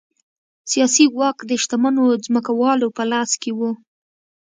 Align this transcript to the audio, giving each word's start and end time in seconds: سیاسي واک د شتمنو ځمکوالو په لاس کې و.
سیاسي 0.71 1.05
واک 1.17 1.37
د 1.45 1.51
شتمنو 1.61 2.03
ځمکوالو 2.25 2.87
په 2.97 3.03
لاس 3.11 3.31
کې 3.41 3.51
و. 3.57 3.59